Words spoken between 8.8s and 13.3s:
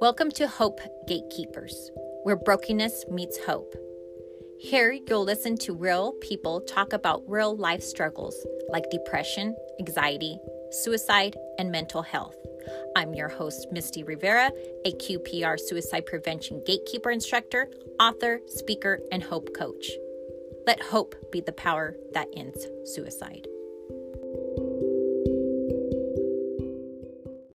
depression, anxiety, suicide, and mental health. I'm your